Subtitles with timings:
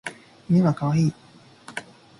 [0.49, 1.13] 犬はかわいい